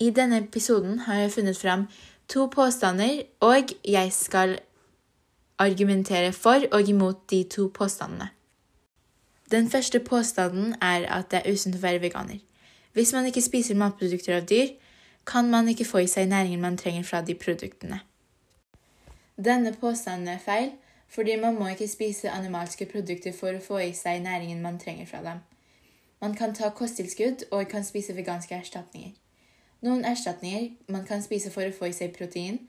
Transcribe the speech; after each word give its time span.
I 0.00 0.10
denne 0.10 0.38
episoden 0.38 0.98
har 0.98 1.14
jeg 1.14 1.32
funnet 1.32 1.56
fram 1.56 1.86
to 2.28 2.46
påstander, 2.46 3.22
og 3.40 3.72
jeg 3.84 4.12
skal 4.12 4.58
argumentere 5.58 6.32
for 6.32 6.60
og 6.72 6.88
imot 6.88 7.30
de 7.30 7.44
to 7.44 7.70
påstandene. 7.74 8.28
Den 9.50 9.70
første 9.70 10.00
påstanden 10.00 10.74
er 10.82 11.06
at 11.18 11.30
det 11.30 11.42
er 11.44 11.52
usunt 11.52 11.76
å 11.76 11.78
være 11.78 12.00
veganer. 12.00 12.38
Hvis 12.92 13.12
man 13.12 13.26
ikke 13.26 13.42
spiser 13.42 13.74
matprodukter 13.78 14.36
av 14.36 14.46
dyr, 14.50 14.74
kan 15.26 15.50
man 15.50 15.68
ikke 15.68 15.84
få 15.84 15.98
i 15.98 16.10
seg 16.10 16.28
næringen 16.28 16.60
man 16.60 16.76
trenger 16.76 17.02
fra 17.02 17.20
de 17.22 17.34
produktene. 17.34 18.00
Denne 19.36 19.72
påstanden 19.80 20.28
er 20.28 20.38
feil, 20.38 20.70
fordi 21.08 21.36
man 21.40 21.54
må 21.54 21.68
ikke 21.68 21.88
spise 21.88 22.30
animalske 22.30 22.86
produkter 22.86 23.32
for 23.32 23.54
å 23.54 23.62
få 23.62 23.78
i 23.84 23.92
seg 23.94 24.22
næringen 24.22 24.62
man 24.62 24.78
trenger 24.78 25.06
fra 25.06 25.22
dem. 25.22 25.44
Man 26.20 26.34
kan 26.34 26.54
ta 26.54 26.70
kosttilskudd 26.70 27.48
og 27.50 27.68
kan 27.68 27.84
spise 27.84 28.16
veganske 28.16 28.54
erstatninger. 28.54 29.12
Noen 29.84 30.04
erstatninger 30.08 30.70
man 30.92 31.04
kan 31.04 31.22
spise 31.22 31.50
for 31.52 31.68
å 31.68 31.74
få 31.74 31.90
i 31.90 31.96
seg 31.96 32.14
protein, 32.16 32.62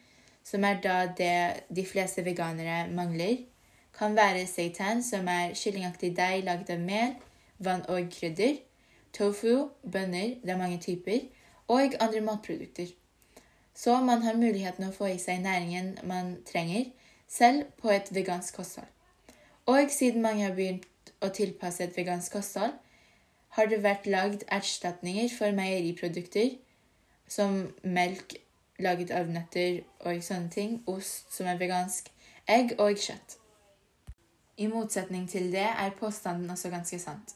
som 0.44 0.64
er 0.64 0.82
da 0.84 0.98
det 1.18 1.64
de 1.70 1.86
fleste 1.88 2.24
veganere 2.24 2.88
mangler, 2.92 3.44
kan 3.98 4.16
være 4.16 4.46
seitan, 4.48 5.02
som 5.04 5.28
er 5.28 5.56
kyllingaktig 5.58 6.14
deig 6.18 6.46
lagd 6.46 6.70
av 6.72 6.84
mel, 6.84 7.16
vann 7.64 7.84
og 7.90 8.12
krydder, 8.14 8.60
tofu, 9.16 9.70
bønner, 9.84 10.36
det 10.44 10.54
er 10.54 10.60
mange 10.60 10.80
typer, 10.84 11.26
og 11.68 11.96
andre 12.00 12.22
matprodukter. 12.22 12.92
Så 13.74 13.98
man 14.02 14.22
har 14.26 14.38
muligheten 14.38 14.88
å 14.88 14.94
få 14.94 15.10
i 15.14 15.20
seg 15.22 15.42
næringen 15.44 15.96
man 16.08 16.38
trenger, 16.46 16.92
selv 17.28 17.68
på 17.82 17.92
et 17.92 18.12
vegansk 18.14 18.56
kosthold. 18.56 18.88
Og 19.68 19.92
siden 19.92 20.24
mange 20.24 20.46
har 20.46 20.56
begynt 20.56 20.88
å 21.22 21.30
tilpasse 21.34 21.84
et 21.84 21.98
vegansk 21.98 22.38
kosthold, 22.38 22.78
har 23.58 23.70
det 23.70 23.82
vært 23.84 24.08
lagd 24.08 24.46
erstatninger 24.54 25.30
for 25.34 25.52
meieriprodukter, 25.58 26.56
som 27.28 27.68
melk 27.84 28.38
laget 28.80 29.12
av 29.12 29.30
nøtter 29.32 29.82
og 30.06 30.22
sånne 30.24 30.52
ting, 30.54 30.78
ost 30.88 31.34
som 31.34 31.50
er 31.50 31.60
vegansk, 31.60 32.12
egg 32.48 32.76
og 32.78 32.98
kjøtt. 32.98 33.38
I 34.58 34.68
motsetning 34.72 35.28
til 35.30 35.52
det 35.54 35.66
er 35.68 35.98
påstanden 36.00 36.50
også 36.50 36.70
ganske 36.74 37.00
sant. 37.00 37.36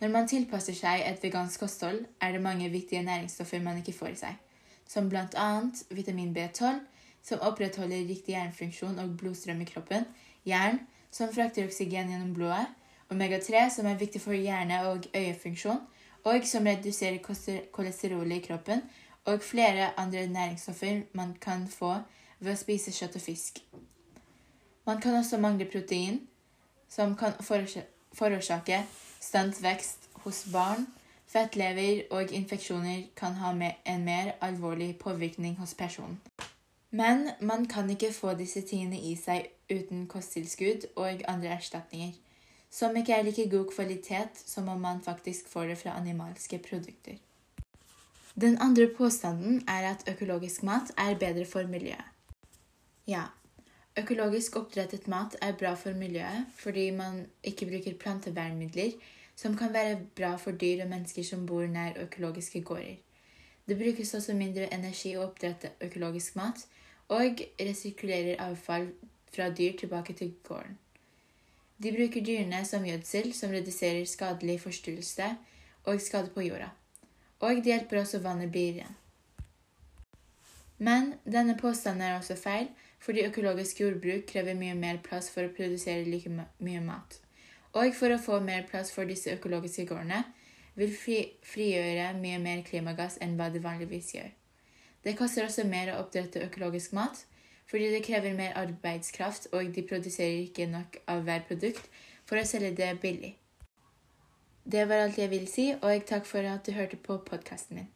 Når 0.00 0.10
man 0.12 0.26
tilpasser 0.28 0.76
seg 0.76 1.04
et 1.06 1.22
vegansk 1.22 1.62
kosthold, 1.62 2.02
er 2.20 2.32
det 2.32 2.42
mange 2.42 2.68
viktige 2.68 3.02
næringsstoffer 3.02 3.62
man 3.62 3.78
ikke 3.80 3.96
får 3.96 4.10
i 4.12 4.18
seg, 4.24 4.40
som 4.88 5.08
bl.a. 5.08 5.48
vitamin 5.90 6.34
B12, 6.36 6.82
som 7.24 7.40
opprettholder 7.40 8.04
riktig 8.08 8.34
hjernefunksjon 8.34 8.98
og 9.00 9.14
blodstrøm 9.20 9.62
i 9.64 9.68
kroppen, 9.68 10.04
jern, 10.44 10.82
som 11.10 11.32
frakter 11.32 11.64
oksygen 11.64 12.10
gjennom 12.10 12.34
blodet, 12.36 12.66
omega-3, 13.12 13.68
som 13.70 13.86
er 13.86 14.00
viktig 14.00 14.20
for 14.20 14.36
hjerne- 14.36 14.82
og 14.90 15.06
øyefunksjon, 15.14 15.80
og 16.24 16.46
som 16.48 16.66
reduserer 16.66 17.18
kolesterolet 17.72 18.36
i 18.36 18.46
kroppen, 18.46 18.82
og 19.24 19.42
flere 19.42 20.00
andre 20.00 20.26
næringsstoffer 20.26 21.00
man 21.12 21.36
kan 21.40 21.68
få 21.68 21.94
ved 22.40 22.52
å 22.52 22.60
spise 22.60 22.92
kjøtt 22.92 23.16
og 23.16 23.24
fisk. 23.24 23.60
Man 24.86 25.00
kan 25.00 25.16
også 25.16 25.38
mangle 25.40 25.64
protein, 25.64 26.20
som 26.88 27.16
kan 27.16 27.32
forårsake 28.14 28.82
stans 29.20 29.62
vekst 29.62 30.08
hos 30.24 30.44
barn. 30.52 30.86
Fettlever 31.26 32.02
og 32.10 32.32
infeksjoner 32.32 33.06
kan 33.16 33.38
ha 33.40 33.54
en 33.84 34.04
mer 34.04 34.34
alvorlig 34.40 34.98
påvirkning 35.00 35.56
hos 35.56 35.74
personen. 35.74 36.20
Men 36.90 37.30
man 37.40 37.66
kan 37.66 37.90
ikke 37.90 38.12
få 38.12 38.34
disse 38.38 38.60
tingene 38.60 39.00
i 39.00 39.16
seg 39.18 39.48
uten 39.72 40.04
kosttilskudd 40.06 40.84
og 40.94 41.24
andre 41.28 41.56
erstatninger, 41.56 42.12
som 42.74 42.96
ikke 42.98 43.14
er 43.14 43.22
like 43.22 43.46
god 43.50 43.70
kvalitet 43.70 44.40
som 44.46 44.68
om 44.68 44.80
man 44.82 45.02
faktisk 45.02 45.48
får 45.48 45.70
det 45.70 45.78
fra 45.78 45.94
animalske 46.00 46.58
produkter. 46.58 47.20
Den 48.34 48.58
andre 48.58 48.88
påstanden 48.96 49.62
er 49.68 49.90
at 49.92 50.08
økologisk 50.10 50.62
mat 50.66 50.90
er 50.98 51.14
bedre 51.18 51.46
for 51.46 51.70
miljøet. 51.70 52.10
Ja, 53.06 53.22
økologisk 53.98 54.56
oppdrettet 54.56 55.06
mat 55.08 55.36
er 55.42 55.54
bra 55.58 55.74
for 55.78 55.94
miljøet 55.94 56.50
fordi 56.58 56.90
man 56.90 57.26
ikke 57.44 57.70
bruker 57.70 57.98
plantevernmidler 58.00 58.98
som 59.36 59.56
kan 59.56 59.72
være 59.74 60.00
bra 60.16 60.36
for 60.36 60.50
dyr 60.50 60.82
og 60.82 60.90
mennesker 60.90 61.22
som 61.22 61.46
bor 61.46 61.66
nær 61.66 61.98
økologiske 62.02 62.62
gårder. 62.62 62.96
Det 63.68 63.78
brukes 63.78 64.14
også 64.14 64.34
mindre 64.34 64.68
energi 64.74 65.14
å 65.16 65.24
oppdrette 65.24 65.70
økologisk 65.80 66.36
mat, 66.36 66.66
og 67.08 67.40
resirkulerer 67.60 68.40
avfall 68.40 68.90
fra 69.34 69.48
dyr 69.50 69.76
tilbake 69.78 70.12
til 70.12 70.34
gården. 70.44 70.78
De 71.82 71.92
bruker 71.92 72.22
dyrene 72.24 72.62
som 72.64 72.84
gjødsel, 72.86 73.32
som 73.34 73.52
reduserer 73.52 74.04
skadelig 74.06 74.60
forstyrrelse 74.62 75.32
og 75.84 76.00
skade 76.00 76.30
på 76.34 76.46
jorda. 76.46 76.70
Og 77.40 77.60
de 77.62 77.74
hjelper 77.74 78.00
også 78.00 78.22
vannet 78.24 78.52
blir 78.52 78.78
igjen. 78.78 79.00
Men 80.78 81.14
denne 81.24 81.56
påstanden 81.58 82.02
er 82.02 82.16
også 82.18 82.36
feil, 82.38 82.70
fordi 83.04 83.26
økologisk 83.28 83.80
jordbruk 83.80 84.24
krever 84.30 84.56
mye 84.58 84.74
mer 84.78 85.02
plass 85.04 85.28
for 85.32 85.46
å 85.46 85.52
produsere 85.52 86.06
like 86.08 86.30
mye 86.32 86.80
mat. 86.84 87.18
Og 87.74 87.92
for 87.98 88.14
å 88.14 88.22
få 88.22 88.38
mer 88.40 88.64
plass 88.70 88.92
for 88.94 89.08
disse 89.08 89.34
økologiske 89.34 89.86
gårdene 89.90 90.22
vil 90.78 90.94
fri, 90.94 91.18
frigjøre 91.46 92.12
mye 92.18 92.40
mer 92.42 92.62
klimagass 92.66 93.18
enn 93.22 93.36
hva 93.38 93.50
det 93.52 93.62
vanligvis 93.64 94.14
gjør. 94.16 94.30
Det 95.04 95.16
koster 95.18 95.46
også 95.46 95.66
mer 95.68 95.92
å 95.92 96.00
oppdrette 96.00 96.42
økologisk 96.46 96.94
mat, 96.96 97.24
fordi 97.70 97.90
det 97.94 98.04
krever 98.04 98.36
mer 98.36 98.52
arbeidskraft, 98.60 99.48
og 99.52 99.74
de 99.74 99.86
produserer 99.88 100.44
ikke 100.44 100.66
nok 100.66 101.00
av 101.08 101.24
hver 101.24 101.46
produkt 101.48 101.90
for 102.24 102.40
å 102.40 102.46
selge 102.48 102.74
det 102.76 102.92
billig. 103.02 103.34
Det 104.64 104.88
var 104.88 105.04
alt 105.04 105.18
jeg 105.20 105.30
ville 105.30 105.50
si, 105.50 105.70
og 105.80 106.06
takk 106.08 106.28
for 106.28 106.46
at 106.48 106.66
du 106.66 106.72
hørte 106.72 106.96
på 106.96 107.18
podkasten 107.26 107.80
min. 107.80 107.93